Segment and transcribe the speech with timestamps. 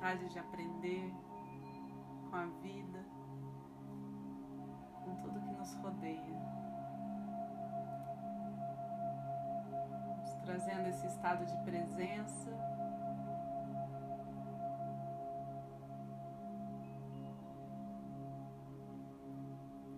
[0.00, 1.12] vontade de aprender
[2.30, 3.04] com a vida,
[5.04, 6.40] com tudo que nos rodeia.
[10.42, 12.50] trazendo esse estado de presença.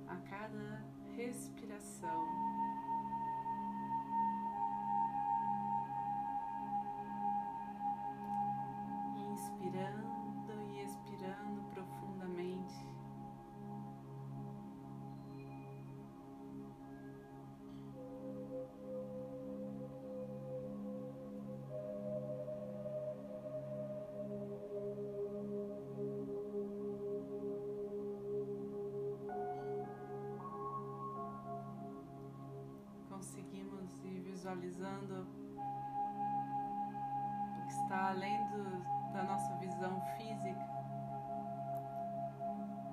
[0.08, 0.82] A cada
[1.16, 2.61] respiração.
[34.42, 35.22] Visualizando
[37.56, 40.68] o que está além do, da nossa visão física,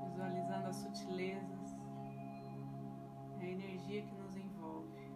[0.06, 1.76] visualizando as sutilezas,
[3.40, 5.12] a energia que nos envolve.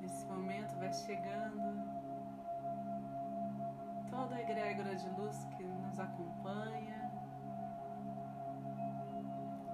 [0.00, 1.62] Nesse momento vai chegando
[4.10, 7.08] toda a egrégora de luz que nos acompanha.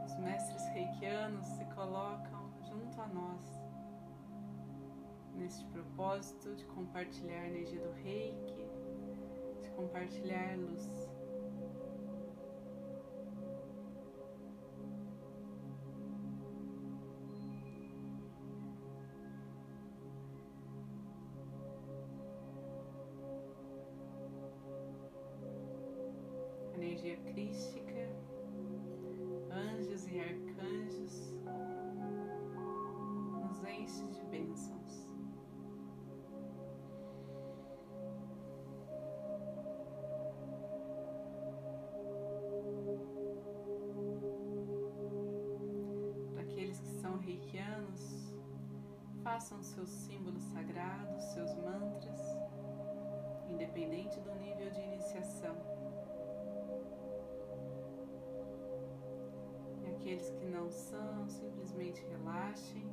[0.05, 2.40] Os mestres reikianos se colocam
[2.71, 3.43] junto a nós,
[5.35, 8.65] neste propósito de compartilhar a energia do reiki,
[9.61, 10.89] de compartilhar luz.
[26.75, 27.90] energia crística,
[33.91, 35.07] enche de bênçãos.
[46.33, 48.33] Para aqueles que são reikianos,
[49.23, 52.21] façam seus símbolos sagrados, seus mantras,
[53.51, 55.57] independente do nível de iniciação.
[59.83, 62.90] E aqueles que não são, simplesmente relaxem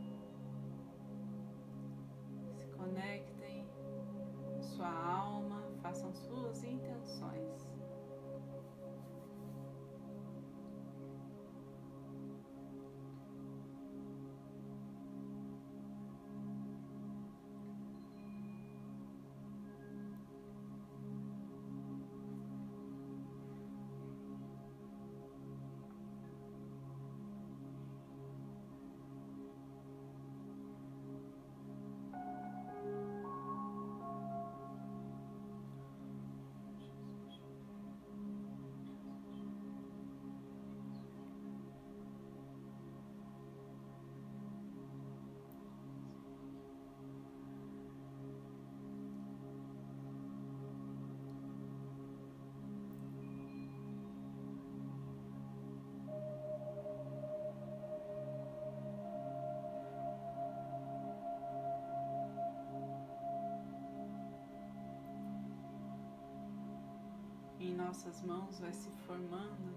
[67.88, 69.74] nossas mãos vai se formando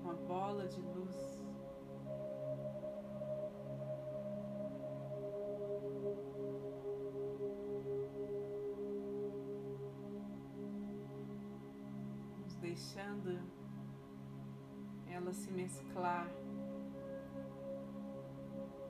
[0.00, 1.38] uma bola de luz.
[12.40, 13.40] Nos deixando
[15.06, 16.28] ela se mesclar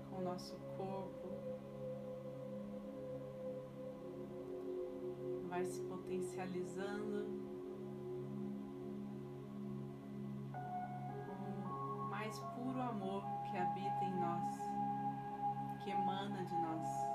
[0.08, 0.97] com o nosso corpo.
[5.58, 7.26] Vai se potencializando
[11.26, 14.54] com o mais puro amor que habita em nós,
[15.82, 17.07] que emana de nós.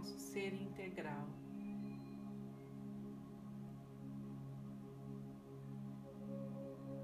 [0.00, 1.28] Nosso ser integral.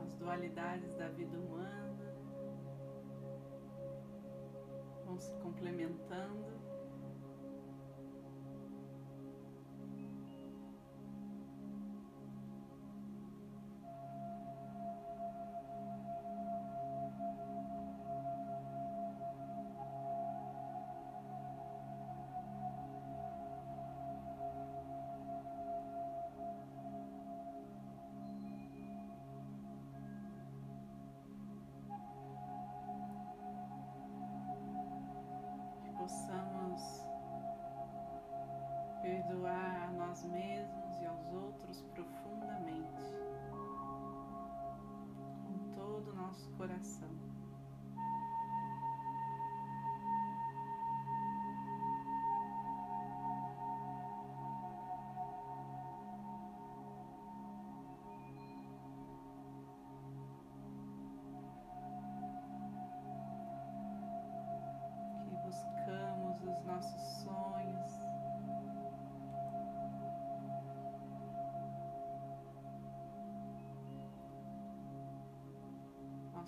[0.01, 2.17] As dualidades da vida humana
[5.05, 6.66] vão se complementando.
[40.17, 43.03] Nós mesmos e aos outros profundamente,
[45.47, 47.36] com todo o nosso coração.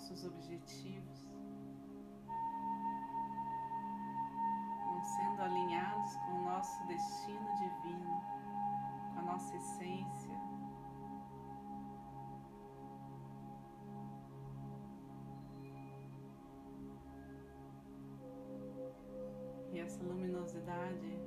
[0.09, 1.29] Nossos objetivos
[4.83, 8.21] vão sendo alinhados com o nosso destino divino,
[9.13, 10.39] com a nossa essência.
[19.79, 21.19] essa luminosidade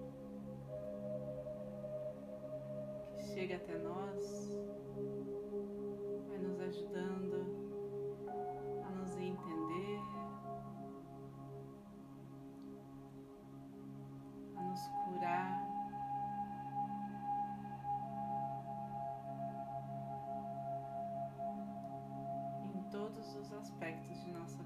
[3.12, 4.71] que chega até nós
[23.62, 24.61] aspectos de nossa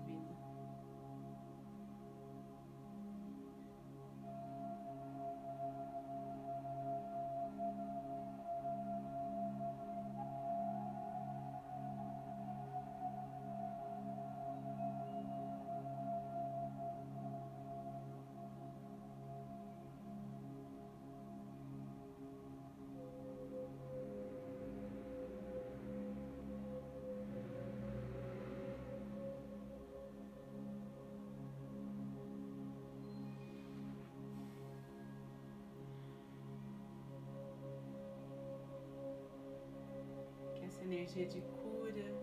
[40.87, 42.15] energia de cura,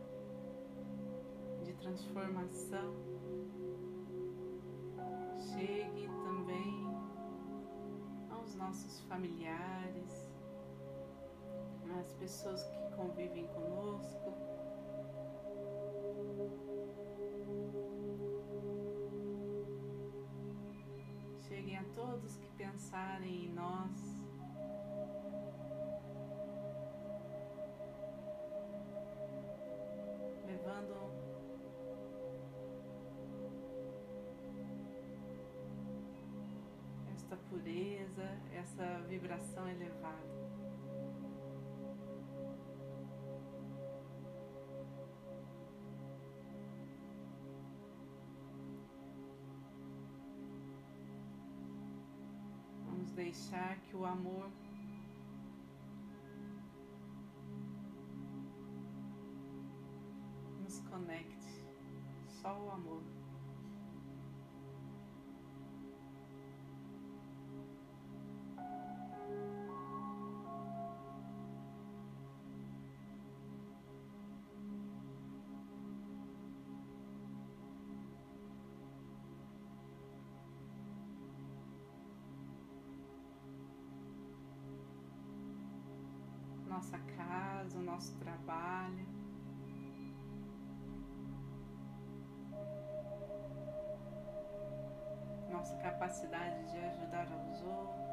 [1.64, 2.96] de transformação,
[5.52, 6.88] chegue também
[8.32, 10.32] aos nossos familiares,
[12.00, 14.34] às pessoas que convivem conosco.
[21.42, 24.13] Cheguem a todos que pensarem em nós.
[37.34, 40.34] Essa pureza, essa vibração elevada.
[52.86, 54.52] Vamos deixar que o amor
[60.62, 61.66] nos conecte,
[62.28, 63.23] só o amor.
[86.74, 89.06] Nossa casa, o nosso trabalho.
[95.52, 98.13] Nossa capacidade de ajudar aos outros.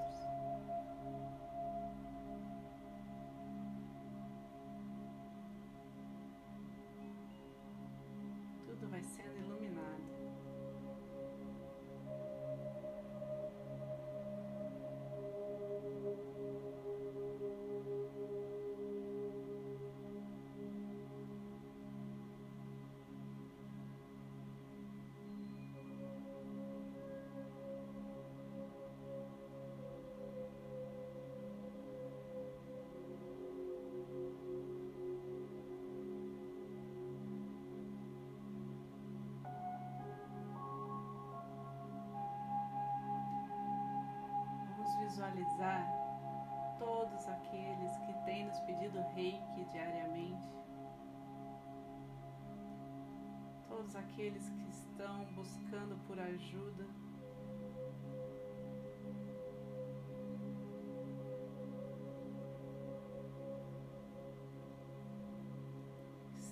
[45.61, 45.87] Visualizar
[46.79, 50.49] todos aqueles que têm nos pedido reiki diariamente,
[53.69, 56.87] todos aqueles que estão buscando por ajuda.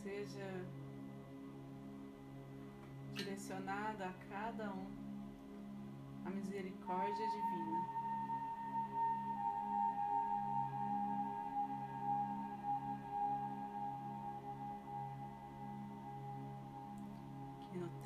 [0.02, 0.66] Seja
[3.14, 4.86] direcionada a cada um
[6.24, 7.97] a misericórdia divina.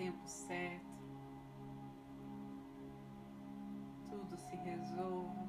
[0.02, 0.92] Tempo certo
[4.10, 5.42] tudo se resolva.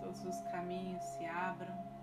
[0.00, 1.95] Todos os caminhos se abram.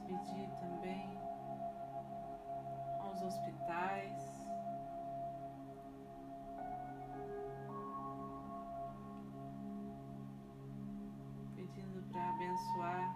[0.00, 1.18] Pedir também
[3.00, 4.34] aos hospitais.
[11.54, 13.14] Pedindo para abençoar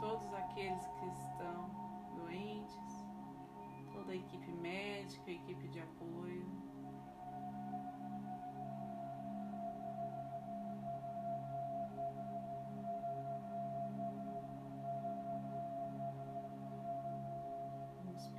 [0.00, 1.70] todos aqueles que estão
[2.16, 3.04] doentes,
[3.92, 6.67] toda a equipe médica, a equipe de apoio.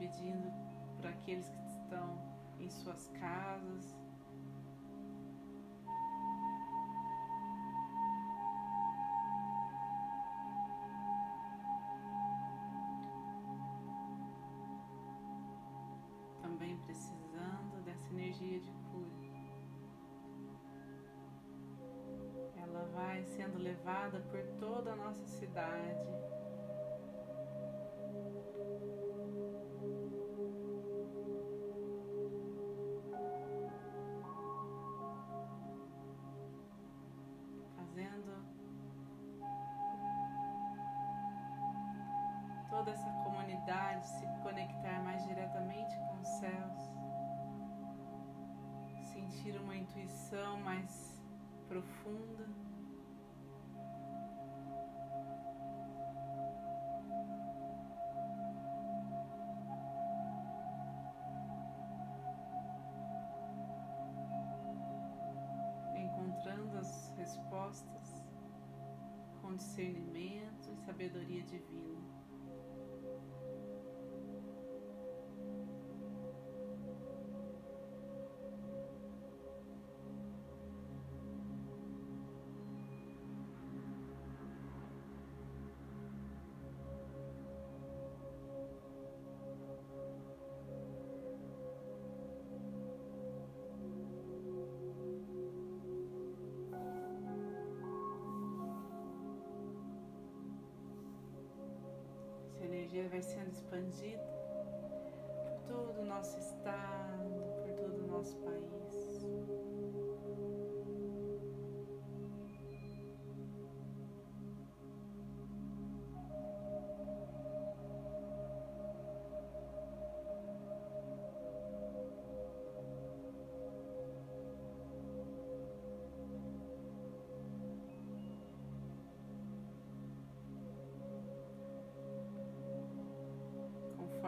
[0.10, 0.52] Pedindo
[0.98, 2.18] para aqueles que estão
[2.60, 3.96] em suas casas.
[16.42, 19.10] Também precisando dessa energia de cura.
[22.58, 26.29] Ela vai sendo levada por toda a nossa cidade.
[69.60, 71.99] Discernimento e sabedoria divina.
[103.10, 104.24] Vai sendo expandida
[105.44, 107.30] por todo o nosso estado,
[107.64, 108.79] por todo o nosso país.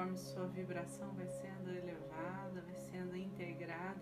[0.01, 4.01] Conforme sua vibração vai sendo elevada, vai sendo integrada,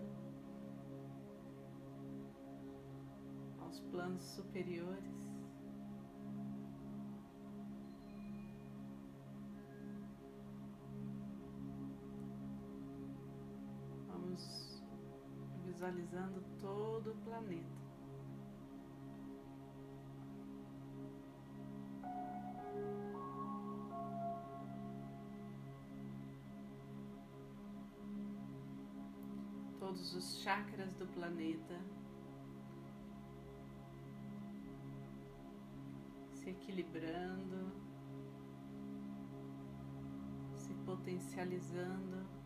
[3.58, 5.28] aos os planos superiores.
[14.08, 14.82] Vamos
[15.66, 17.89] visualizando todo o planeta.
[29.90, 31.76] Todos os chakras do planeta
[36.32, 37.72] se equilibrando,
[40.54, 42.39] se potencializando.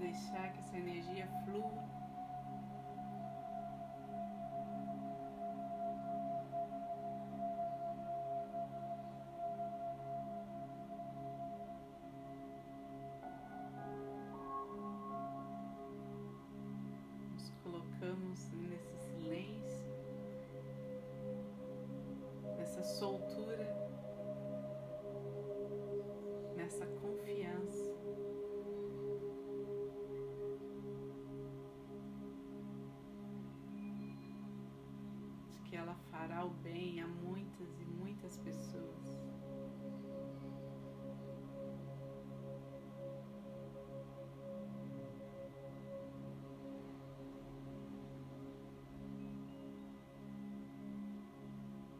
[0.00, 1.84] Deixar que essa energia flua.
[17.34, 19.84] Nos colocamos nesse silêncio,
[22.56, 23.89] nessa soltura,
[36.10, 39.16] fará o bem a muitas e muitas pessoas.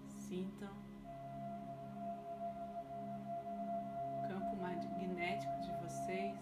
[0.09, 0.73] Sintam
[4.16, 6.38] o campo magnético de vocês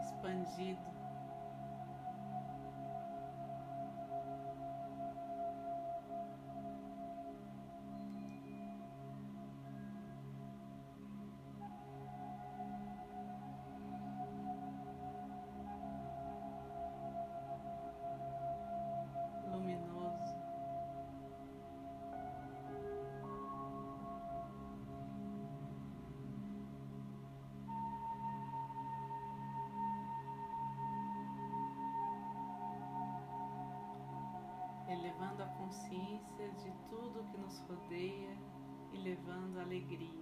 [0.00, 0.89] expandido.
[35.10, 38.36] Elevando a consciência de tudo que nos rodeia
[38.92, 40.19] e levando alegria.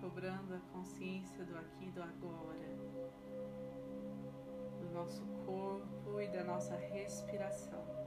[0.00, 2.76] Recobrando a consciência do aqui e do agora,
[4.80, 7.99] do nosso corpo e da nossa respiração.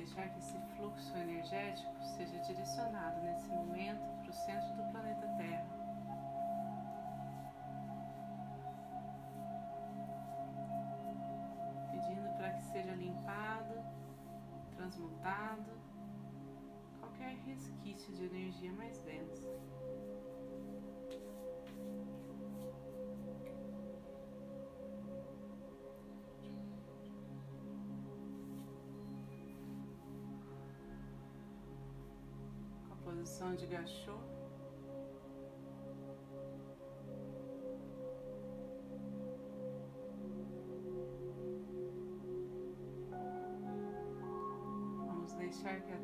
[0.00, 5.66] Deixar que esse fluxo energético seja direcionado nesse momento para o centro do planeta Terra.
[11.92, 13.74] Pedindo para que seja limpado,
[14.74, 15.78] transmutado
[16.98, 19.44] qualquer resquício de energia mais densa.
[33.20, 34.16] Posição de gachô.
[45.06, 46.00] Vamos deixar que a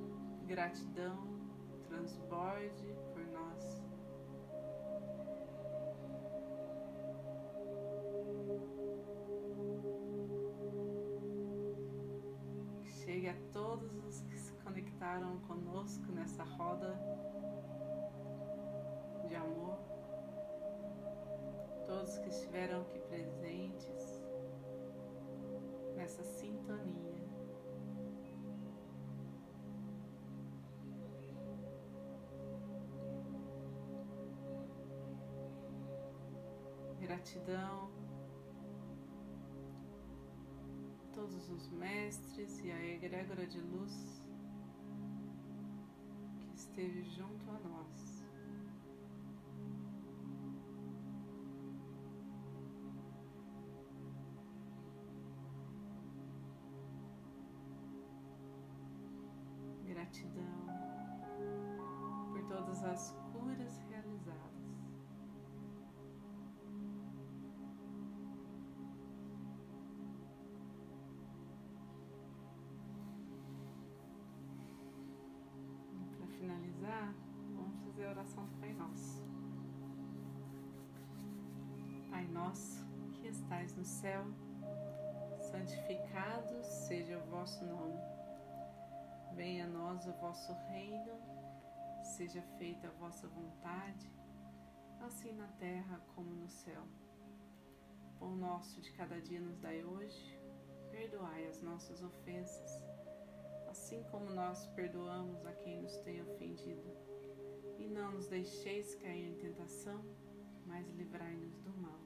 [0.46, 1.16] gratidão
[1.88, 3.82] transborde por nós.
[12.84, 14.20] chegue a todos os
[14.96, 16.98] conectaram conosco nessa roda
[19.28, 19.78] de amor,
[21.86, 24.24] todos que estiveram aqui presentes
[25.94, 27.26] nessa sintonia.
[37.00, 37.90] Gratidão
[41.12, 44.25] todos os mestres e a egrégora de luz
[46.76, 48.05] esteve junto a nós.
[78.26, 79.22] Oração do Pai Nosso.
[82.10, 84.24] Pai Nosso, que estais no céu,
[85.38, 88.00] santificado seja o vosso nome.
[89.34, 91.12] Venha a nós o vosso reino,
[92.02, 94.10] seja feita a vossa vontade,
[95.00, 96.82] assim na terra como no céu.
[98.18, 100.40] Pão nosso de cada dia nos dai hoje,
[100.90, 102.82] perdoai as nossas ofensas
[103.68, 107.05] assim como nós perdoamos a quem nos tem ofendido.
[107.86, 110.04] E não nos deixeis cair em tentação,
[110.66, 112.00] mas livrai-nos do mal.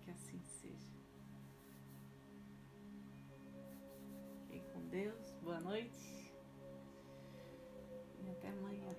[0.00, 0.96] Que assim seja.
[4.42, 6.32] Fiquem com Deus, boa noite
[8.20, 8.94] e até amanhã.